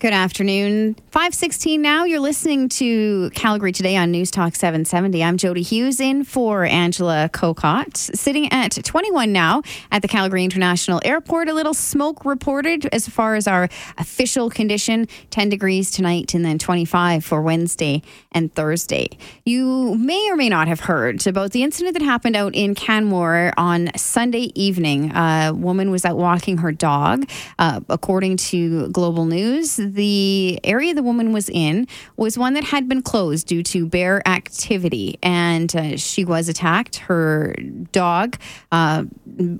Good 0.00 0.14
afternoon. 0.14 0.94
516 1.10 1.82
now. 1.82 2.04
You're 2.04 2.20
listening 2.20 2.70
to 2.70 3.28
Calgary 3.34 3.70
Today 3.70 3.98
on 3.98 4.10
News 4.10 4.30
Talk 4.30 4.54
770. 4.54 5.22
I'm 5.22 5.36
Jody 5.36 5.60
Hughes 5.60 6.00
in 6.00 6.24
for 6.24 6.64
Angela 6.64 7.28
Kokott. 7.30 7.98
Sitting 8.16 8.50
at 8.50 8.82
21 8.82 9.30
now 9.30 9.60
at 9.92 10.00
the 10.00 10.08
Calgary 10.08 10.42
International 10.42 11.02
Airport. 11.04 11.50
A 11.50 11.52
little 11.52 11.74
smoke 11.74 12.24
reported 12.24 12.86
as 12.94 13.10
far 13.10 13.34
as 13.34 13.46
our 13.46 13.68
official 13.98 14.48
condition 14.48 15.06
10 15.28 15.50
degrees 15.50 15.90
tonight 15.90 16.32
and 16.32 16.46
then 16.46 16.58
25 16.58 17.22
for 17.22 17.42
Wednesday 17.42 18.00
and 18.32 18.54
Thursday. 18.54 19.10
You 19.44 19.96
may 19.96 20.30
or 20.30 20.36
may 20.36 20.48
not 20.48 20.66
have 20.66 20.80
heard 20.80 21.26
about 21.26 21.50
the 21.50 21.62
incident 21.62 21.92
that 21.92 22.02
happened 22.02 22.36
out 22.36 22.54
in 22.54 22.74
Canmore 22.74 23.52
on 23.58 23.90
Sunday 23.96 24.50
evening. 24.54 25.14
A 25.14 25.52
woman 25.54 25.90
was 25.90 26.06
out 26.06 26.16
walking 26.16 26.56
her 26.58 26.72
dog. 26.72 27.28
Uh, 27.58 27.80
according 27.90 28.38
to 28.38 28.88
Global 28.88 29.26
News, 29.26 29.78
the 29.94 30.60
area 30.64 30.94
the 30.94 31.02
woman 31.02 31.32
was 31.32 31.48
in 31.48 31.86
was 32.16 32.38
one 32.38 32.54
that 32.54 32.64
had 32.64 32.88
been 32.88 33.02
closed 33.02 33.46
due 33.46 33.62
to 33.64 33.86
bear 33.86 34.26
activity, 34.26 35.18
and 35.22 35.74
uh, 35.74 35.96
she 35.96 36.24
was 36.24 36.48
attacked. 36.48 36.96
Her 36.96 37.54
dog 37.92 38.36
uh, 38.72 39.04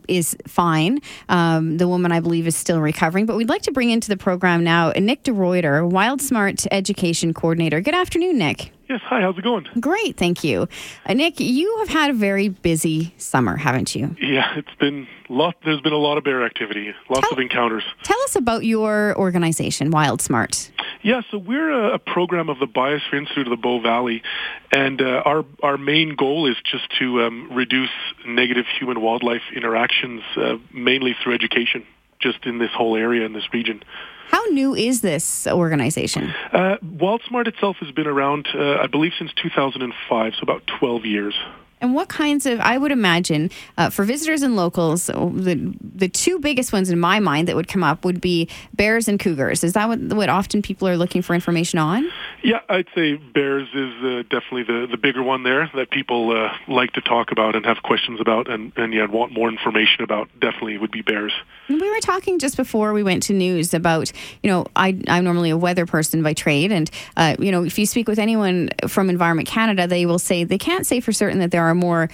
is 0.08 0.36
fine. 0.46 1.00
Um, 1.28 1.78
the 1.78 1.88
woman, 1.88 2.12
I 2.12 2.20
believe, 2.20 2.46
is 2.46 2.56
still 2.56 2.80
recovering. 2.80 3.26
But 3.26 3.36
we'd 3.36 3.48
like 3.48 3.62
to 3.62 3.72
bring 3.72 3.90
into 3.90 4.08
the 4.08 4.16
program 4.16 4.64
now 4.64 4.92
Nick 4.92 5.22
de 5.22 5.32
Ruyter, 5.32 5.88
Wild 5.88 6.20
Smart 6.20 6.66
Education 6.70 7.34
Coordinator. 7.34 7.80
Good 7.80 7.94
afternoon, 7.94 8.38
Nick. 8.38 8.72
Yes, 8.90 9.02
hi, 9.04 9.20
how's 9.20 9.38
it 9.38 9.44
going? 9.44 9.68
Great, 9.78 10.16
thank 10.16 10.42
you. 10.42 10.66
Uh, 11.06 11.14
Nick, 11.14 11.38
you 11.38 11.76
have 11.78 11.88
had 11.88 12.10
a 12.10 12.12
very 12.12 12.48
busy 12.48 13.14
summer, 13.18 13.56
haven't 13.56 13.94
you? 13.94 14.16
Yeah, 14.20 14.52
it's 14.56 14.74
been 14.80 15.06
lot 15.28 15.54
there's 15.64 15.80
been 15.80 15.92
a 15.92 15.96
lot 15.96 16.18
of 16.18 16.24
bear 16.24 16.44
activity, 16.44 16.92
lots 17.08 17.20
Tell- 17.20 17.34
of 17.34 17.38
encounters. 17.38 17.84
Tell 18.02 18.20
us 18.22 18.34
about 18.34 18.64
your 18.64 19.16
organization, 19.16 19.92
WildSmart. 19.92 20.72
Yeah, 21.02 21.20
so 21.30 21.38
we're 21.38 21.70
a, 21.70 21.94
a 21.94 21.98
program 22.00 22.48
of 22.48 22.58
the 22.58 22.66
Biosphere 22.66 23.18
Institute 23.20 23.46
of 23.46 23.50
the 23.50 23.62
Bow 23.62 23.80
Valley, 23.80 24.22
and 24.72 25.00
uh, 25.00 25.22
our 25.24 25.44
our 25.62 25.78
main 25.78 26.16
goal 26.16 26.50
is 26.50 26.56
just 26.68 26.90
to 26.98 27.22
um, 27.22 27.48
reduce 27.52 27.90
negative 28.26 28.64
human 28.76 29.00
wildlife 29.00 29.42
interactions, 29.54 30.22
uh, 30.36 30.56
mainly 30.74 31.14
through 31.22 31.34
education, 31.34 31.86
just 32.20 32.44
in 32.46 32.58
this 32.58 32.70
whole 32.76 32.96
area 32.96 33.24
in 33.24 33.32
this 33.32 33.52
region. 33.52 33.82
How 34.28 34.44
new 34.46 34.74
is 34.74 35.00
this 35.00 35.46
organization? 35.48 36.32
Uh, 36.52 36.76
WildSmart 36.84 37.48
itself 37.48 37.78
has 37.80 37.90
been 37.90 38.06
around, 38.06 38.46
uh, 38.54 38.78
I 38.80 38.86
believe, 38.86 39.12
since 39.18 39.32
2005, 39.42 40.34
so 40.34 40.42
about 40.42 40.64
12 40.78 41.04
years. 41.04 41.34
And 41.80 41.94
what 41.94 42.08
kinds 42.08 42.46
of, 42.46 42.60
I 42.60 42.76
would 42.76 42.92
imagine, 42.92 43.50
uh, 43.78 43.88
for 43.88 44.04
visitors 44.04 44.42
and 44.42 44.54
locals, 44.54 45.06
the, 45.06 45.74
the 45.82 46.08
two 46.08 46.38
biggest 46.38 46.72
ones 46.72 46.90
in 46.90 47.00
my 47.00 47.20
mind 47.20 47.48
that 47.48 47.56
would 47.56 47.68
come 47.68 47.82
up 47.82 48.04
would 48.04 48.20
be 48.20 48.48
bears 48.74 49.08
and 49.08 49.18
cougars. 49.18 49.64
Is 49.64 49.72
that 49.72 49.88
what, 49.88 49.98
what 49.98 50.28
often 50.28 50.60
people 50.60 50.86
are 50.86 50.96
looking 50.96 51.22
for 51.22 51.34
information 51.34 51.78
on? 51.78 52.10
Yeah, 52.42 52.60
I'd 52.68 52.86
say 52.94 53.16
bears 53.16 53.68
is 53.74 53.92
uh, 54.02 54.22
definitely 54.22 54.62
the, 54.62 54.86
the 54.90 54.96
bigger 54.96 55.22
one 55.22 55.42
there 55.42 55.70
that 55.74 55.90
people 55.90 56.30
uh, 56.30 56.52
like 56.68 56.92
to 56.92 57.00
talk 57.00 57.32
about 57.32 57.54
and 57.54 57.66
have 57.66 57.82
questions 57.82 58.20
about 58.20 58.50
and, 58.50 58.72
and 58.76 58.94
yeah, 58.94 59.06
want 59.06 59.32
more 59.32 59.48
information 59.48 60.02
about. 60.02 60.28
Definitely 60.40 60.78
would 60.78 60.90
be 60.90 61.02
bears. 61.02 61.32
We 61.68 61.90
were 61.90 62.00
talking 62.00 62.38
just 62.38 62.56
before 62.56 62.92
we 62.92 63.02
went 63.02 63.22
to 63.24 63.34
news 63.34 63.74
about, 63.74 64.10
you 64.42 64.50
know, 64.50 64.66
I, 64.74 64.98
I'm 65.08 65.24
normally 65.24 65.50
a 65.50 65.56
weather 65.56 65.86
person 65.86 66.22
by 66.22 66.32
trade. 66.32 66.72
And, 66.72 66.90
uh, 67.16 67.36
you 67.38 67.52
know, 67.52 67.64
if 67.64 67.78
you 67.78 67.86
speak 67.86 68.08
with 68.08 68.18
anyone 68.18 68.70
from 68.88 69.10
Environment 69.10 69.46
Canada, 69.46 69.86
they 69.86 70.06
will 70.06 70.18
say 70.18 70.44
they 70.44 70.58
can't 70.58 70.86
say 70.86 71.00
for 71.00 71.12
certain 71.12 71.40
that 71.40 71.50
there 71.50 71.64
are 71.64 71.74
more 71.74 72.08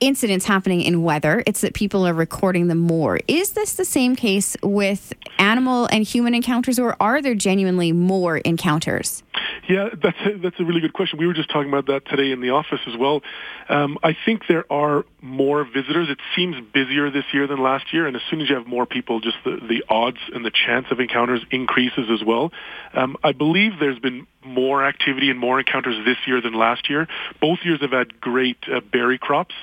incidents 0.00 0.46
happening 0.46 0.80
in 0.80 1.02
weather. 1.02 1.42
It's 1.46 1.60
that 1.60 1.74
people 1.74 2.06
are 2.06 2.14
recording 2.14 2.68
them 2.68 2.78
more. 2.78 3.20
Is 3.28 3.52
this 3.52 3.74
the 3.74 3.84
same 3.84 4.16
case 4.16 4.56
with 4.62 5.12
animal 5.38 5.86
and 5.92 6.04
human 6.04 6.34
encounters, 6.34 6.78
or 6.78 6.96
are 7.00 7.22
there 7.22 7.34
genuinely 7.34 7.92
more 7.92 8.38
encounters? 8.38 9.22
Yeah, 9.68 9.90
that's 10.02 10.18
a, 10.26 10.38
that's 10.38 10.58
a 10.58 10.64
really 10.64 10.80
good 10.80 10.92
question. 10.92 11.18
We 11.18 11.26
were 11.26 11.34
just 11.34 11.50
talking 11.50 11.68
about 11.68 11.86
that 11.86 12.04
today 12.06 12.32
in 12.32 12.40
the 12.40 12.50
office 12.50 12.80
as 12.86 12.96
well. 12.98 13.22
Um, 13.68 13.98
I 14.02 14.16
think 14.24 14.42
there 14.48 14.70
are 14.72 15.04
more 15.20 15.64
visitors. 15.64 16.08
It 16.10 16.18
seems 16.34 16.56
busier 16.72 17.10
this 17.10 17.24
year 17.32 17.46
than 17.46 17.62
last 17.62 17.92
year, 17.92 18.06
and 18.06 18.16
as 18.16 18.22
soon 18.30 18.40
as 18.40 18.48
you 18.48 18.56
have 18.56 18.66
more 18.66 18.86
people, 18.86 19.20
just 19.20 19.36
the, 19.44 19.58
the 19.68 19.84
odds 19.88 20.18
and 20.34 20.44
the 20.44 20.50
chance 20.50 20.86
of 20.90 20.98
encounters 20.98 21.44
increases 21.50 22.08
as 22.10 22.24
well. 22.26 22.50
Um, 22.94 23.16
I 23.22 23.32
believe 23.32 23.72
there's 23.78 23.98
been 23.98 24.26
more 24.44 24.84
activity 24.84 25.30
and 25.30 25.38
more 25.38 25.58
encounters 25.58 26.02
this 26.04 26.16
year 26.26 26.40
than 26.40 26.54
last 26.54 26.88
year. 26.88 27.06
Both 27.40 27.60
years 27.64 27.80
have 27.80 27.92
had 27.92 28.20
great 28.20 28.58
uh, 28.72 28.80
berry 28.80 29.18
crops, 29.18 29.54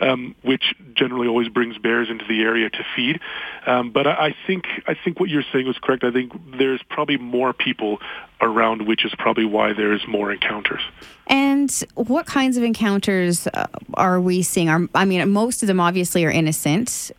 um, 0.00 0.34
which 0.42 0.74
generally 0.94 1.28
always 1.28 1.48
brings 1.48 1.78
bears 1.78 2.08
into 2.10 2.24
the 2.26 2.42
area 2.42 2.68
to 2.70 2.84
feed. 2.94 3.20
Um, 3.66 3.90
but 3.90 4.06
I, 4.06 4.26
I 4.26 4.36
think 4.46 4.66
I 4.86 4.94
think 4.94 5.20
what 5.20 5.28
you're 5.28 5.44
saying 5.52 5.66
was 5.66 5.78
correct. 5.78 6.04
I 6.04 6.10
think 6.10 6.32
there's 6.58 6.82
probably 6.88 7.16
more 7.16 7.52
people 7.52 7.98
around, 8.40 8.86
which 8.86 9.04
is 9.04 9.14
probably 9.18 9.44
why 9.44 9.72
there's 9.72 10.06
more 10.06 10.30
encounters. 10.30 10.82
And 11.26 11.70
what 11.94 12.26
kinds 12.26 12.56
of 12.56 12.62
encounters 12.62 13.46
uh, 13.48 13.66
are 13.94 14.20
we 14.20 14.42
seeing? 14.42 14.68
Are, 14.68 14.86
I 14.94 15.04
mean, 15.04 15.30
most 15.30 15.62
of 15.62 15.66
them 15.66 15.80
obviously 15.80 16.24
are 16.24 16.30
innocent 16.30 17.10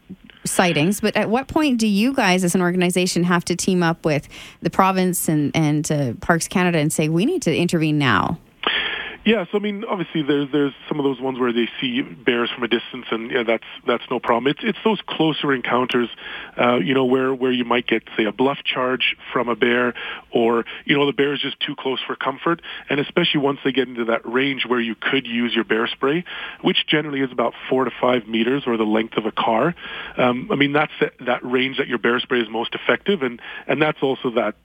sightings, 0.48 1.02
but 1.02 1.16
at 1.16 1.30
what 1.30 1.48
point 1.48 1.80
do 1.80 1.88
you 1.88 2.14
guys 2.14 2.44
as 2.44 2.56
an 2.56 2.62
organization 2.62 3.24
have 3.24 3.46
to 3.46 3.56
team 3.56 3.84
up 3.84 4.06
with 4.06 4.28
the 4.62 4.70
province 4.70 5.28
and, 5.28 5.56
and 5.56 5.92
uh, 5.92 6.14
Parks 6.22 6.48
Canada 6.48 6.80
and 6.80 6.92
say, 6.92 7.10
we 7.10 7.26
need 7.26 7.42
to 7.44 7.56
intervene 7.56 7.98
now? 7.98 8.38
Yeah, 9.28 9.44
so 9.52 9.58
I 9.58 9.60
mean, 9.60 9.84
obviously 9.84 10.22
there's 10.22 10.50
there's 10.54 10.72
some 10.88 11.02
of 11.02 11.04
those 11.04 11.20
ones 11.20 11.38
where 11.38 11.52
they 11.52 11.68
see 11.82 12.02
bears 12.02 12.50
from 12.50 12.64
a 12.64 12.70
distance, 12.70 13.08
and 13.12 13.30
yeah, 13.30 13.44
that's 13.46 13.66
that's 13.86 14.06
no 14.10 14.22
problem. 14.22 14.48
It's 14.48 14.62
it's 14.64 14.78
those 14.86 15.02
closer 15.06 15.54
encounters, 15.54 16.08
uh, 16.58 16.78
you 16.78 16.94
know, 16.94 17.04
where 17.04 17.36
where 17.36 17.52
you 17.52 17.66
might 17.66 17.88
get 17.88 18.04
say 18.16 18.24
a 18.24 18.32
bluff 18.32 18.60
charge 18.64 19.18
from 19.34 19.50
a 19.50 19.56
bear, 19.58 19.96
or 20.32 20.64
you 20.86 20.96
know 20.96 21.06
the 21.06 21.12
bear 21.12 21.34
is 21.34 21.42
just 21.42 21.60
too 21.60 21.76
close 21.78 22.00
for 22.08 22.16
comfort, 22.16 22.62
and 22.90 23.02
especially 23.02 23.42
once 23.42 23.60
they 23.66 23.74
get 23.74 23.90
into 23.90 24.06
that 24.06 24.22
range 24.26 24.66
where 24.66 24.80
you 24.80 24.96
could 24.96 25.28
use 25.28 25.54
your 25.54 25.66
bear 25.66 25.88
spray, 25.88 26.24
which 26.62 26.88
generally 26.88 27.20
is 27.20 27.30
about 27.30 27.54
four 27.70 27.84
to 27.84 27.92
five 28.00 28.30
meters 28.30 28.64
or 28.66 28.78
the 28.78 28.86
length 28.86 29.18
of 29.18 29.26
a 29.26 29.34
car. 29.34 29.76
Um, 30.16 30.48
I 30.54 30.56
mean, 30.56 30.72
that's 30.72 30.94
that 31.20 31.44
range 31.44 31.80
that 31.80 31.90
your 31.90 31.98
bear 31.98 32.22
spray 32.22 32.40
is 32.40 32.48
most 32.50 32.76
effective, 32.76 33.24
and 33.24 33.42
and 33.68 33.82
that's 33.82 34.02
also 34.02 34.30
that 34.36 34.56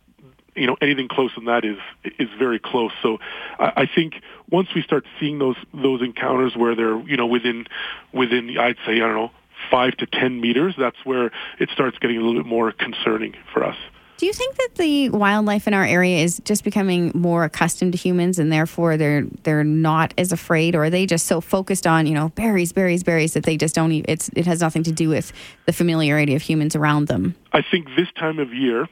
you 0.55 0.67
know 0.67 0.77
anything 0.81 1.09
close 1.09 1.35
than 1.35 1.47
that 1.47 1.65
is 1.65 1.79
is 2.19 2.29
very 2.39 2.59
close. 2.59 2.93
So 3.03 3.19
I, 3.59 3.73
I 3.83 3.87
think 3.87 4.15
once 4.51 4.69
we 4.75 4.83
start 4.83 5.05
seeing 5.19 5.39
those 5.39 5.57
those 5.73 6.03
encounters 6.03 6.57
where 6.57 6.75
they're 6.75 6.99
you 7.01 7.17
know 7.17 7.27
within 7.27 7.67
within 8.13 8.57
I'd 8.59 8.77
say 8.87 8.97
I 8.97 9.07
don't 9.07 9.15
know 9.15 9.31
five 9.71 9.97
to 9.97 10.07
ten 10.07 10.41
meters, 10.41 10.75
that's 10.77 11.05
where 11.05 11.31
it 11.59 11.71
starts 11.71 11.99
getting 11.99 12.17
a 12.17 12.21
little 12.21 12.43
bit 12.43 12.47
more 12.49 12.73
concerning 12.73 13.35
for 13.53 13.65
us. 13.65 13.77
Do 14.19 14.27
you 14.27 14.33
think 14.33 14.55
that 14.55 14.69
the 14.77 15.09
wildlife 15.09 15.67
in 15.67 15.75
our 15.75 15.85
area 15.85 16.23
is 16.23 16.41
just 16.45 16.63
becoming 16.63 17.11
more 17.13 17.43
accustomed 17.43 17.91
to 17.93 17.99
humans 17.99 18.39
and 18.39 18.53
therefore 18.53 18.97
they're 18.97 19.25
they're 19.43 19.65
not 19.65 20.15
as 20.17 20.31
afraid 20.31 20.77
or 20.77 20.85
are 20.85 20.91
they 20.91 21.07
just 21.07 21.27
so 21.27 21.41
focused 21.41 21.89
on, 21.89 22.07
you 22.07 22.15
know, 22.15 22.29
berries, 22.31 22.73
berries, 22.73 23.03
berries 23.03 23.35
that 23.35 23.43
they 23.43 23.57
just 23.57 23.75
don't 23.75 23.91
even, 23.91 24.05
it's 24.09 24.31
it 24.37 24.47
has 24.47 24.61
nothing 24.61 24.85
to 24.85 24.93
do 24.93 25.09
with 25.09 25.33
the 25.67 25.73
familiarity 25.73 26.37
of 26.37 26.43
humans 26.43 26.77
around 26.77 27.09
them? 27.09 27.35
I 27.53 27.63
think 27.63 27.89
this 27.97 28.09
time 28.17 28.39
of 28.39 28.55
year 28.55 28.87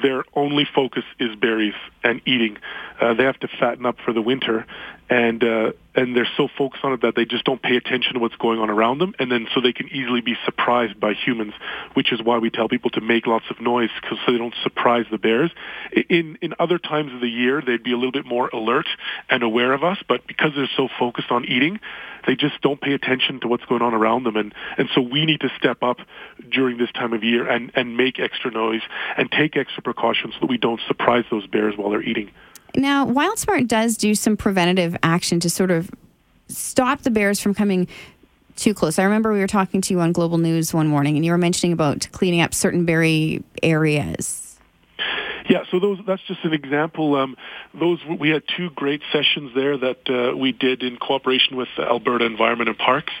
their 0.00 0.24
only 0.34 0.64
focus 0.64 1.04
is 1.18 1.34
berries 1.36 1.74
and 2.02 2.20
eating. 2.26 2.56
Uh, 3.00 3.14
they 3.14 3.24
have 3.24 3.38
to 3.40 3.48
fatten 3.48 3.84
up 3.84 3.96
for 4.04 4.12
the 4.12 4.22
winter, 4.22 4.66
and 5.10 5.44
uh, 5.44 5.72
and 5.94 6.16
they're 6.16 6.28
so 6.36 6.48
focused 6.56 6.84
on 6.84 6.92
it 6.92 7.02
that 7.02 7.14
they 7.14 7.24
just 7.24 7.44
don't 7.44 7.60
pay 7.62 7.76
attention 7.76 8.14
to 8.14 8.18
what's 8.18 8.36
going 8.36 8.58
on 8.58 8.70
around 8.70 8.98
them, 8.98 9.14
and 9.18 9.30
then 9.30 9.46
so 9.54 9.60
they 9.60 9.72
can 9.72 9.88
easily 9.88 10.20
be 10.20 10.34
surprised 10.44 10.98
by 10.98 11.12
humans, 11.12 11.54
which 11.94 12.12
is 12.12 12.22
why 12.22 12.38
we 12.38 12.50
tell 12.50 12.68
people 12.68 12.90
to 12.90 13.00
make 13.00 13.26
lots 13.26 13.44
of 13.50 13.60
noise 13.60 13.90
because 14.00 14.18
so 14.24 14.32
they 14.32 14.38
don't 14.38 14.54
surprise 14.62 15.04
the 15.10 15.18
bears. 15.18 15.50
In 16.08 16.38
in 16.40 16.54
other 16.58 16.78
times 16.78 17.12
of 17.12 17.20
the 17.20 17.28
year, 17.28 17.62
they'd 17.64 17.82
be 17.82 17.92
a 17.92 17.96
little 17.96 18.12
bit 18.12 18.26
more 18.26 18.48
alert 18.52 18.86
and 19.28 19.42
aware 19.42 19.72
of 19.72 19.84
us, 19.84 19.98
but 20.08 20.26
because 20.26 20.52
they're 20.56 20.70
so 20.76 20.88
focused 20.98 21.30
on 21.30 21.44
eating, 21.44 21.80
they 22.26 22.36
just 22.36 22.60
don't 22.62 22.80
pay 22.80 22.92
attention 22.92 23.40
to 23.40 23.48
what's 23.48 23.64
going 23.66 23.82
on 23.82 23.94
around 23.94 24.24
them, 24.24 24.36
and 24.36 24.54
and 24.78 24.88
so 24.94 25.00
we 25.00 25.26
need 25.26 25.40
to 25.40 25.50
step 25.58 25.82
up 25.82 25.98
during 26.50 26.78
this 26.78 26.90
time 26.92 27.12
of 27.12 27.22
year 27.24 27.48
and 27.48 27.70
and 27.74 27.96
make 27.96 28.18
extra 28.18 28.50
noise 28.50 28.82
and 29.16 29.30
take 29.30 29.56
extra 29.56 29.82
precautions 29.82 30.34
so 30.34 30.40
that 30.40 30.50
we 30.50 30.58
don't 30.58 30.80
surprise 30.86 31.24
those 31.30 31.46
bears 31.46 31.74
while 31.76 31.90
they're 31.90 32.02
eating. 32.02 32.30
Now, 32.74 33.06
WildSmart 33.06 33.68
does 33.68 33.96
do 33.96 34.14
some 34.14 34.36
preventative 34.36 34.96
action 35.02 35.40
to 35.40 35.50
sort 35.50 35.70
of 35.70 35.90
stop 36.48 37.02
the 37.02 37.10
bears 37.10 37.40
from 37.40 37.54
coming 37.54 37.86
too 38.56 38.74
close. 38.74 38.98
I 38.98 39.04
remember 39.04 39.32
we 39.32 39.40
were 39.40 39.46
talking 39.46 39.80
to 39.82 39.94
you 39.94 40.00
on 40.00 40.12
Global 40.12 40.38
News 40.38 40.72
one 40.72 40.86
morning, 40.86 41.16
and 41.16 41.24
you 41.24 41.32
were 41.32 41.38
mentioning 41.38 41.72
about 41.72 42.08
cleaning 42.12 42.40
up 42.40 42.54
certain 42.54 42.84
berry 42.84 43.42
areas. 43.62 44.58
Yeah, 45.48 45.64
so 45.70 45.80
those 45.80 45.98
that's 46.06 46.22
just 46.22 46.44
an 46.44 46.52
example. 46.52 47.16
Um, 47.16 47.36
those 47.74 47.98
we 48.18 48.30
had 48.30 48.44
two 48.56 48.70
great 48.70 49.02
sessions 49.12 49.52
there 49.54 49.76
that 49.76 50.08
uh, 50.08 50.36
we 50.36 50.52
did 50.52 50.82
in 50.82 50.96
cooperation 50.96 51.56
with 51.56 51.68
Alberta 51.78 52.24
Environment 52.24 52.68
and 52.68 52.78
Parks, 52.78 53.12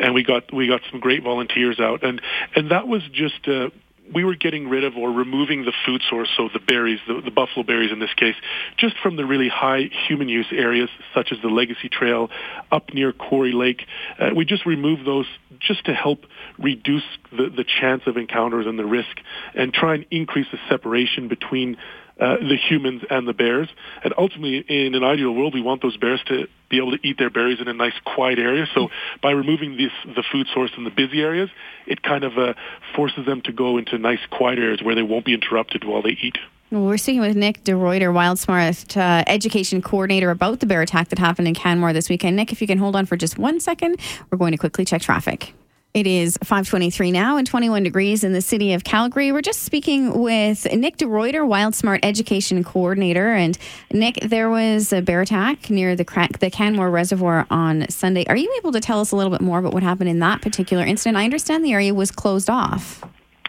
and 0.00 0.14
we 0.14 0.22
got 0.22 0.52
we 0.52 0.68
got 0.68 0.82
some 0.90 1.00
great 1.00 1.22
volunteers 1.22 1.80
out, 1.80 2.04
and 2.04 2.20
and 2.54 2.70
that 2.70 2.86
was 2.86 3.02
just. 3.12 3.48
Uh, 3.48 3.70
we 4.12 4.24
were 4.24 4.34
getting 4.34 4.68
rid 4.68 4.84
of 4.84 4.96
or 4.96 5.10
removing 5.10 5.64
the 5.64 5.72
food 5.86 6.02
source, 6.08 6.28
so 6.36 6.48
the 6.52 6.58
berries, 6.58 7.00
the, 7.06 7.20
the 7.24 7.30
buffalo 7.30 7.64
berries 7.64 7.92
in 7.92 7.98
this 7.98 8.12
case, 8.14 8.34
just 8.76 8.96
from 9.02 9.16
the 9.16 9.24
really 9.24 9.48
high 9.48 9.90
human 10.08 10.28
use 10.28 10.46
areas 10.52 10.88
such 11.14 11.32
as 11.32 11.38
the 11.42 11.48
Legacy 11.48 11.88
Trail 11.88 12.30
up 12.70 12.92
near 12.92 13.12
Quarry 13.12 13.52
Lake. 13.52 13.86
Uh, 14.18 14.30
we 14.34 14.44
just 14.44 14.66
removed 14.66 15.06
those 15.06 15.26
just 15.58 15.84
to 15.86 15.94
help 15.94 16.24
reduce 16.58 17.04
the, 17.30 17.48
the 17.48 17.64
chance 17.64 18.02
of 18.06 18.16
encounters 18.16 18.66
and 18.66 18.78
the 18.78 18.86
risk 18.86 19.18
and 19.54 19.72
try 19.72 19.94
and 19.94 20.06
increase 20.10 20.46
the 20.52 20.58
separation 20.68 21.28
between 21.28 21.76
uh, 22.20 22.36
the 22.36 22.56
humans 22.56 23.02
and 23.08 23.26
the 23.26 23.32
bears. 23.32 23.68
And 24.04 24.12
ultimately, 24.16 24.58
in 24.68 24.94
an 24.94 25.04
ideal 25.04 25.32
world, 25.32 25.54
we 25.54 25.62
want 25.62 25.82
those 25.82 25.96
bears 25.96 26.20
to 26.26 26.46
be 26.70 26.78
able 26.78 26.92
to 26.92 27.06
eat 27.06 27.18
their 27.18 27.28
berries 27.28 27.60
in 27.60 27.68
a 27.68 27.74
nice, 27.74 27.92
quiet 28.04 28.38
area. 28.38 28.66
So 28.74 28.88
by 29.22 29.32
removing 29.32 29.76
this, 29.76 29.92
the 30.04 30.24
food 30.32 30.46
source 30.54 30.70
in 30.78 30.84
the 30.84 30.90
busy 30.90 31.20
areas, 31.20 31.50
it 31.86 32.02
kind 32.02 32.24
of 32.24 32.38
uh, 32.38 32.54
forces 32.96 33.26
them 33.26 33.42
to 33.42 33.52
go 33.52 33.76
into 33.76 33.98
nice, 33.98 34.20
quiet 34.30 34.58
areas 34.58 34.82
where 34.82 34.94
they 34.94 35.02
won't 35.02 35.26
be 35.26 35.34
interrupted 35.34 35.84
while 35.84 36.00
they 36.00 36.16
eat. 36.22 36.38
We're 36.70 36.98
speaking 36.98 37.20
with 37.20 37.36
Nick 37.36 37.64
de 37.64 37.72
Ruyter, 37.72 38.12
WildSmart 38.12 38.96
uh, 38.96 39.24
education 39.26 39.82
coordinator, 39.82 40.30
about 40.30 40.60
the 40.60 40.66
bear 40.66 40.82
attack 40.82 41.08
that 41.08 41.18
happened 41.18 41.48
in 41.48 41.54
Canmore 41.54 41.92
this 41.92 42.08
weekend. 42.08 42.36
Nick, 42.36 42.52
if 42.52 42.60
you 42.60 42.68
can 42.68 42.78
hold 42.78 42.94
on 42.94 43.06
for 43.06 43.16
just 43.16 43.38
one 43.38 43.58
second, 43.58 43.96
we're 44.30 44.38
going 44.38 44.52
to 44.52 44.58
quickly 44.58 44.84
check 44.84 45.02
traffic. 45.02 45.52
It 45.92 46.06
is 46.06 46.38
523 46.44 47.10
now 47.10 47.36
and 47.36 47.44
21 47.44 47.82
degrees 47.82 48.22
in 48.22 48.32
the 48.32 48.40
city 48.40 48.74
of 48.74 48.84
Calgary. 48.84 49.32
We're 49.32 49.42
just 49.42 49.64
speaking 49.64 50.22
with 50.22 50.72
Nick 50.72 50.98
de 50.98 51.06
Ruyter, 51.06 51.44
WildSmart 51.44 51.98
Education 52.04 52.62
Coordinator. 52.62 53.34
And 53.34 53.58
Nick, 53.92 54.20
there 54.20 54.48
was 54.48 54.92
a 54.92 55.02
bear 55.02 55.22
attack 55.22 55.68
near 55.68 55.96
the, 55.96 56.04
the 56.38 56.48
Canmore 56.48 56.90
Reservoir 56.90 57.44
on 57.50 57.88
Sunday. 57.90 58.24
Are 58.28 58.36
you 58.36 58.54
able 58.58 58.70
to 58.70 58.80
tell 58.80 59.00
us 59.00 59.10
a 59.10 59.16
little 59.16 59.32
bit 59.32 59.40
more 59.40 59.58
about 59.58 59.74
what 59.74 59.82
happened 59.82 60.08
in 60.08 60.20
that 60.20 60.42
particular 60.42 60.84
incident? 60.84 61.16
I 61.16 61.24
understand 61.24 61.64
the 61.64 61.72
area 61.72 61.92
was 61.92 62.12
closed 62.12 62.48
off. 62.48 63.02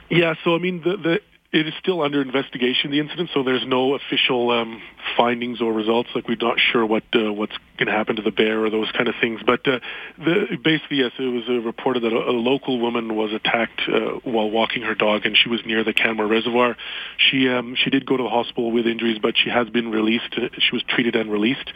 Yeah, 0.09 0.33
so 0.43 0.55
I 0.55 0.57
mean, 0.57 0.81
the, 0.81 0.97
the 0.97 1.21
it 1.53 1.67
is 1.67 1.73
still 1.79 2.01
under 2.01 2.21
investigation, 2.21 2.91
the 2.91 2.99
incident, 2.99 3.29
so 3.33 3.43
there's 3.43 3.65
no 3.67 3.93
official 3.95 4.51
um, 4.51 4.81
findings 5.17 5.59
or 5.61 5.73
results. 5.73 6.09
Like 6.15 6.27
we're 6.29 6.37
not 6.39 6.57
sure 6.59 6.85
what 6.85 7.03
uh, 7.13 7.33
what's 7.33 7.57
going 7.77 7.87
to 7.87 7.91
happen 7.91 8.15
to 8.15 8.21
the 8.21 8.31
bear 8.31 8.63
or 8.63 8.69
those 8.69 8.89
kind 8.93 9.09
of 9.09 9.15
things. 9.19 9.41
But 9.45 9.67
uh, 9.67 9.79
the, 10.17 10.57
basically, 10.63 10.97
yes, 10.97 11.11
it 11.19 11.23
was 11.23 11.43
uh, 11.49 11.59
reported 11.59 12.03
that 12.03 12.13
a, 12.13 12.29
a 12.29 12.31
local 12.31 12.79
woman 12.79 13.17
was 13.17 13.33
attacked 13.33 13.81
uh, 13.89 14.19
while 14.23 14.49
walking 14.49 14.83
her 14.83 14.95
dog, 14.95 15.25
and 15.25 15.35
she 15.35 15.49
was 15.49 15.59
near 15.65 15.83
the 15.83 15.91
Canmore 15.91 16.27
Reservoir. 16.27 16.77
She 17.17 17.49
um, 17.49 17.75
she 17.75 17.89
did 17.89 18.05
go 18.05 18.15
to 18.15 18.23
the 18.23 18.29
hospital 18.29 18.71
with 18.71 18.87
injuries, 18.87 19.19
but 19.21 19.33
she 19.37 19.49
has 19.49 19.67
been 19.69 19.91
released. 19.91 20.33
She 20.33 20.71
was 20.71 20.83
treated 20.87 21.17
and 21.17 21.29
released. 21.29 21.69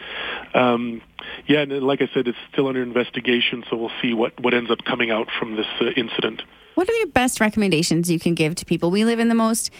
Um, 0.54 1.02
yeah, 1.46 1.60
and 1.60 1.82
like 1.82 2.00
I 2.00 2.08
said, 2.14 2.28
it's 2.28 2.38
still 2.50 2.68
under 2.68 2.82
investigation, 2.82 3.62
so 3.68 3.76
we'll 3.76 3.92
see 4.00 4.14
what 4.14 4.40
what 4.40 4.54
ends 4.54 4.70
up 4.70 4.78
coming 4.86 5.10
out 5.10 5.28
from 5.38 5.56
this 5.56 5.66
uh, 5.82 5.90
incident. 5.96 6.40
What 6.76 6.90
are 6.90 6.92
your 6.92 7.06
best 7.06 7.40
recommendations 7.40 8.10
you 8.10 8.20
can 8.20 8.34
give 8.34 8.54
to 8.56 8.66
people? 8.66 8.90
We 8.90 9.06
live 9.06 9.18
in 9.18 9.30
the 9.30 9.34
most 9.34 9.70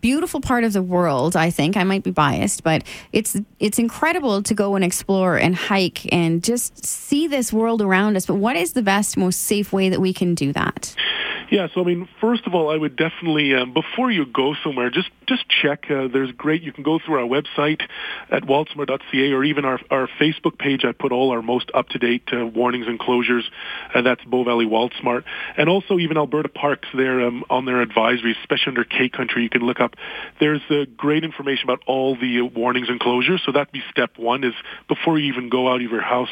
beautiful 0.00 0.40
part 0.40 0.64
of 0.64 0.72
the 0.72 0.82
world 0.82 1.36
i 1.36 1.50
think. 1.50 1.76
I 1.76 1.84
might 1.84 2.02
be 2.02 2.10
biased 2.10 2.64
but 2.64 2.82
it's 3.12 3.36
it's 3.60 3.78
incredible 3.78 4.42
to 4.42 4.54
go 4.54 4.74
and 4.74 4.84
explore 4.84 5.36
and 5.36 5.54
hike 5.54 6.12
and 6.12 6.42
just 6.42 6.84
see 6.84 7.28
this 7.28 7.52
world 7.52 7.80
around 7.82 8.16
us. 8.16 8.26
But 8.26 8.36
what 8.36 8.56
is 8.56 8.72
the 8.72 8.82
best 8.82 9.16
most 9.16 9.42
safe 9.42 9.72
way 9.72 9.88
that 9.88 10.00
we 10.00 10.12
can 10.12 10.34
do 10.34 10.52
that 10.52 10.94
yeah, 11.50 11.68
so 11.74 11.82
I 11.82 11.84
mean, 11.84 12.08
first 12.20 12.46
of 12.46 12.54
all, 12.54 12.70
I 12.70 12.76
would 12.76 12.96
definitely 12.96 13.54
um, 13.54 13.72
before 13.72 14.10
you 14.10 14.26
go 14.26 14.54
somewhere, 14.62 14.90
just 14.90 15.10
just 15.26 15.44
check. 15.48 15.84
Uh, 15.90 16.08
there's 16.12 16.32
great. 16.32 16.62
You 16.62 16.72
can 16.72 16.84
go 16.84 16.98
through 16.98 17.20
our 17.20 17.26
website 17.28 17.82
at 18.30 18.42
wildsmart.ca 18.42 19.32
or 19.32 19.44
even 19.44 19.64
our 19.64 19.80
our 19.90 20.08
Facebook 20.20 20.58
page. 20.58 20.84
I 20.84 20.92
put 20.92 21.12
all 21.12 21.30
our 21.30 21.42
most 21.42 21.70
up 21.74 21.88
to 21.90 21.98
date 21.98 22.28
uh, 22.32 22.46
warnings 22.46 22.86
and 22.86 22.98
closures. 22.98 23.42
Uh, 23.94 24.02
that's 24.02 24.24
Bow 24.24 24.44
Valley 24.44 24.66
WildSmart, 24.66 25.24
and 25.56 25.68
also 25.68 25.98
even 25.98 26.16
Alberta 26.16 26.48
Parks. 26.48 26.88
There 26.94 27.26
um, 27.26 27.44
on 27.50 27.64
their 27.64 27.84
advisories, 27.84 28.38
especially 28.40 28.70
under 28.70 28.84
K 28.84 29.08
Country, 29.08 29.42
you 29.42 29.50
can 29.50 29.62
look 29.62 29.80
up. 29.80 29.94
There's 30.40 30.62
uh, 30.70 30.84
great 30.96 31.24
information 31.24 31.64
about 31.64 31.80
all 31.86 32.16
the 32.16 32.40
uh, 32.40 32.44
warnings 32.44 32.88
and 32.88 33.00
closures. 33.00 33.40
So 33.44 33.52
that'd 33.52 33.72
be 33.72 33.82
step 33.90 34.12
one: 34.16 34.44
is 34.44 34.54
before 34.88 35.18
you 35.18 35.32
even 35.32 35.48
go 35.48 35.68
out 35.68 35.82
of 35.82 35.90
your 35.90 36.02
house, 36.02 36.30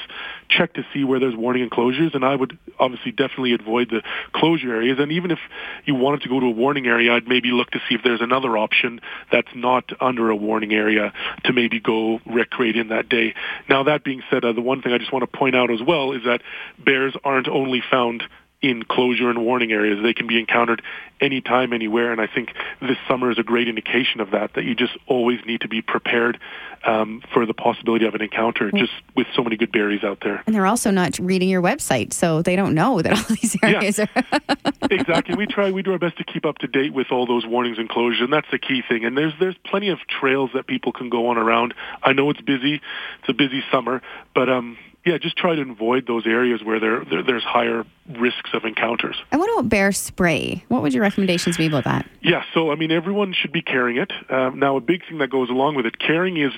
check 0.48 0.74
to 0.74 0.86
see 0.92 1.04
where 1.04 1.20
there's 1.20 1.36
warning 1.36 1.62
and 1.62 1.70
closures. 1.70 2.14
And 2.14 2.24
I 2.24 2.34
would 2.34 2.58
obviously 2.78 3.12
definitely 3.12 3.54
avoid 3.54 3.90
the 3.90 4.02
closure 4.32 4.74
areas 4.74 4.98
and 5.02 5.12
even 5.12 5.30
if 5.30 5.38
you 5.84 5.94
wanted 5.94 6.22
to 6.22 6.28
go 6.28 6.40
to 6.40 6.46
a 6.46 6.50
warning 6.50 6.86
area, 6.86 7.12
I'd 7.12 7.28
maybe 7.28 7.50
look 7.50 7.70
to 7.72 7.80
see 7.88 7.94
if 7.94 8.02
there's 8.02 8.20
another 8.20 8.56
option 8.56 9.00
that's 9.30 9.54
not 9.54 9.90
under 10.00 10.30
a 10.30 10.36
warning 10.36 10.72
area 10.72 11.12
to 11.44 11.52
maybe 11.52 11.80
go 11.80 12.20
recreate 12.26 12.76
in 12.76 12.88
that 12.88 13.08
day. 13.08 13.34
Now, 13.68 13.84
that 13.84 14.04
being 14.04 14.22
said, 14.30 14.44
uh, 14.44 14.52
the 14.52 14.60
one 14.60 14.82
thing 14.82 14.92
I 14.92 14.98
just 14.98 15.12
want 15.12 15.30
to 15.30 15.38
point 15.38 15.56
out 15.56 15.70
as 15.70 15.82
well 15.82 16.12
is 16.12 16.22
that 16.24 16.42
bears 16.78 17.14
aren't 17.24 17.48
only 17.48 17.82
found 17.90 18.24
in 18.62 18.84
closure 18.84 19.28
and 19.28 19.44
warning 19.44 19.72
areas. 19.72 19.98
They 20.02 20.14
can 20.14 20.28
be 20.28 20.38
encountered 20.38 20.82
anytime, 21.20 21.72
anywhere, 21.72 22.12
and 22.12 22.20
I 22.20 22.28
think 22.28 22.50
this 22.80 22.96
summer 23.08 23.30
is 23.30 23.38
a 23.38 23.42
great 23.42 23.68
indication 23.68 24.20
of 24.20 24.30
that, 24.30 24.54
that 24.54 24.64
you 24.64 24.74
just 24.74 24.96
always 25.06 25.40
need 25.44 25.62
to 25.62 25.68
be 25.68 25.82
prepared 25.82 26.38
um, 26.84 27.22
for 27.32 27.44
the 27.44 27.54
possibility 27.54 28.06
of 28.06 28.14
an 28.14 28.22
encounter 28.22 28.70
just 28.70 28.92
with 29.16 29.26
so 29.34 29.42
many 29.42 29.56
good 29.56 29.72
berries 29.72 30.04
out 30.04 30.18
there. 30.22 30.42
And 30.46 30.54
they're 30.54 30.66
also 30.66 30.90
not 30.90 31.18
reading 31.18 31.48
your 31.48 31.62
website, 31.62 32.12
so 32.12 32.40
they 32.42 32.56
don't 32.56 32.74
know 32.74 33.02
that 33.02 33.12
all 33.12 33.36
these 33.36 33.56
areas 33.62 33.98
yeah, 33.98 34.06
are... 34.16 34.72
exactly. 35.00 35.34
We 35.34 35.46
try, 35.46 35.70
we 35.70 35.82
do 35.82 35.92
our 35.92 35.98
best 35.98 36.18
to 36.18 36.24
keep 36.24 36.44
up 36.44 36.58
to 36.58 36.66
date 36.66 36.92
with 36.92 37.08
all 37.10 37.26
those 37.26 37.46
warnings 37.46 37.78
and 37.78 37.88
closures, 37.88 38.22
and 38.22 38.32
that's 38.32 38.50
the 38.50 38.58
key 38.58 38.82
thing. 38.88 39.04
And 39.04 39.16
there's, 39.16 39.32
there's 39.40 39.56
plenty 39.64 39.88
of 39.88 39.98
trails 40.08 40.50
that 40.54 40.66
people 40.66 40.92
can 40.92 41.08
go 41.08 41.28
on 41.28 41.38
around. 41.38 41.74
I 42.02 42.12
know 42.12 42.30
it's 42.30 42.40
busy. 42.40 42.80
It's 43.20 43.28
a 43.28 43.34
busy 43.34 43.62
summer, 43.70 44.02
but 44.34 44.48
um, 44.48 44.76
yeah, 45.04 45.18
just 45.18 45.36
try 45.36 45.56
to 45.56 45.62
avoid 45.62 46.06
those 46.06 46.26
areas 46.26 46.62
where 46.62 46.78
there, 46.78 47.04
there, 47.04 47.22
there's 47.22 47.42
higher 47.42 47.84
risks 48.18 48.50
of 48.52 48.64
encounters. 48.64 49.16
And 49.32 49.40
what 49.40 49.52
about 49.52 49.68
bear 49.68 49.90
spray? 49.92 50.64
What 50.68 50.82
would 50.82 50.94
your 50.94 51.02
recommendations 51.02 51.56
be 51.56 51.66
about 51.66 51.84
that? 51.84 52.08
Yeah, 52.20 52.44
so 52.54 52.70
I 52.70 52.76
mean, 52.76 52.92
everyone 52.92 53.32
should 53.32 53.52
be 53.52 53.62
carrying 53.62 53.98
it. 53.98 54.12
Um, 54.30 54.58
now, 54.58 54.76
a 54.76 54.80
big 54.80 55.06
thing 55.08 55.18
that 55.18 55.30
goes 55.30 55.50
along 55.50 55.74
with 55.74 55.86
it, 55.86 55.98
carrying 55.98 56.36
is 56.36 56.52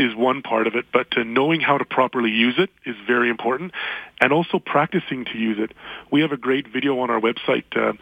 is 0.00 0.14
one 0.16 0.42
part 0.42 0.66
of 0.66 0.74
it, 0.74 0.86
but 0.92 1.06
uh, 1.16 1.22
knowing 1.22 1.60
how 1.60 1.76
to 1.76 1.84
properly 1.84 2.30
use 2.30 2.54
it 2.58 2.70
is 2.86 2.96
very 3.06 3.28
important, 3.28 3.72
and 4.20 4.32
also 4.32 4.58
practicing 4.58 5.26
to 5.26 5.36
use 5.36 5.58
it. 5.58 5.72
We 6.10 6.22
have 6.22 6.32
a 6.32 6.36
great 6.36 6.66
video 6.66 6.98
on 7.00 7.10
our 7.10 7.20
website. 7.20 7.64
Uh, 7.76 7.92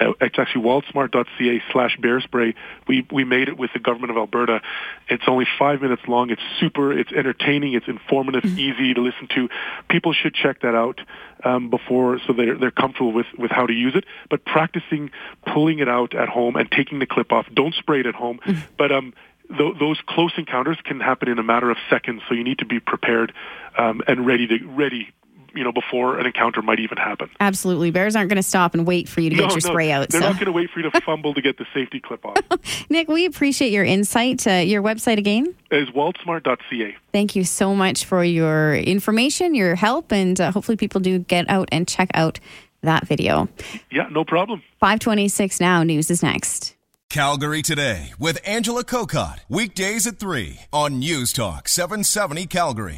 uh, 0.00 0.12
it's 0.20 0.38
actually 0.38 0.62
wildsmart.ca 0.64 1.62
slash 1.72 1.96
bear 1.96 2.20
spray. 2.20 2.54
We, 2.86 3.06
we 3.10 3.24
made 3.24 3.48
it 3.48 3.58
with 3.58 3.72
the 3.72 3.80
government 3.80 4.12
of 4.12 4.16
Alberta. 4.16 4.60
It's 5.08 5.24
only 5.26 5.46
five 5.58 5.82
minutes 5.82 6.02
long. 6.06 6.30
It's 6.30 6.42
super, 6.60 6.96
it's 6.96 7.10
entertaining, 7.10 7.72
it's 7.74 7.88
informative, 7.88 8.44
mm-hmm. 8.44 8.58
easy 8.58 8.94
to 8.94 9.00
listen 9.00 9.26
to. 9.34 9.48
People 9.88 10.12
should 10.12 10.34
check 10.34 10.60
that 10.60 10.74
out 10.74 11.00
um, 11.42 11.70
before 11.70 12.20
so 12.26 12.32
they're, 12.32 12.56
they're 12.56 12.70
comfortable 12.70 13.12
with, 13.12 13.26
with 13.36 13.50
how 13.50 13.66
to 13.66 13.72
use 13.72 13.94
it. 13.96 14.04
But 14.30 14.44
practicing 14.44 15.10
pulling 15.46 15.80
it 15.80 15.88
out 15.88 16.14
at 16.14 16.28
home 16.28 16.54
and 16.54 16.70
taking 16.70 17.00
the 17.00 17.06
clip 17.06 17.32
off. 17.32 17.46
Don't 17.52 17.74
spray 17.74 18.00
it 18.00 18.06
at 18.06 18.14
home. 18.14 18.38
Mm-hmm. 18.46 18.60
But 18.76 18.92
um, 18.92 19.14
th- 19.56 19.74
those 19.78 19.98
close 20.06 20.32
encounters 20.36 20.78
can 20.84 21.00
happen 21.00 21.28
in 21.28 21.38
a 21.38 21.42
matter 21.42 21.70
of 21.70 21.76
seconds, 21.90 22.22
so 22.28 22.34
you 22.34 22.44
need 22.44 22.58
to 22.58 22.66
be 22.66 22.80
prepared 22.80 23.32
um, 23.76 24.02
and 24.06 24.26
ready 24.26 24.46
to 24.46 24.66
ready 24.66 25.12
you 25.54 25.64
know, 25.64 25.72
before 25.72 26.18
an 26.18 26.26
encounter 26.26 26.62
might 26.62 26.78
even 26.78 26.98
happen. 26.98 27.28
Absolutely. 27.40 27.90
Bears 27.90 28.14
aren't 28.14 28.28
going 28.28 28.36
to 28.36 28.42
stop 28.42 28.74
and 28.74 28.86
wait 28.86 29.08
for 29.08 29.20
you 29.20 29.30
to 29.30 29.36
no, 29.36 29.42
get 29.42 29.50
your 29.52 29.68
no, 29.68 29.72
spray 29.72 29.90
out. 29.90 30.08
They're 30.08 30.20
so. 30.20 30.28
not 30.28 30.36
going 30.36 30.46
to 30.46 30.52
wait 30.52 30.70
for 30.70 30.80
you 30.80 30.90
to 30.90 31.00
fumble 31.04 31.34
to 31.34 31.42
get 31.42 31.58
the 31.58 31.66
safety 31.74 32.00
clip 32.00 32.24
on. 32.24 32.34
Nick, 32.90 33.08
we 33.08 33.24
appreciate 33.24 33.72
your 33.72 33.84
insight. 33.84 34.46
Uh, 34.46 34.52
your 34.52 34.82
website 34.82 35.18
again? 35.18 35.54
Is 35.70 35.88
wildsmart.ca. 35.88 36.96
Thank 37.12 37.34
you 37.34 37.44
so 37.44 37.74
much 37.74 38.04
for 38.04 38.22
your 38.22 38.76
information, 38.76 39.54
your 39.54 39.74
help, 39.74 40.12
and 40.12 40.40
uh, 40.40 40.52
hopefully 40.52 40.76
people 40.76 41.00
do 41.00 41.18
get 41.18 41.48
out 41.48 41.68
and 41.72 41.88
check 41.88 42.10
out 42.14 42.38
that 42.82 43.06
video. 43.06 43.48
Yeah, 43.90 44.08
no 44.10 44.24
problem. 44.24 44.62
526 44.80 45.60
now. 45.60 45.82
News 45.82 46.10
is 46.10 46.22
next. 46.22 46.76
Calgary 47.10 47.62
Today 47.62 48.12
with 48.18 48.38
Angela 48.44 48.84
Kokott. 48.84 49.38
Weekdays 49.48 50.06
at 50.06 50.18
3 50.18 50.60
on 50.74 50.98
News 50.98 51.32
Talk 51.32 51.66
770 51.66 52.46
Calgary. 52.46 52.96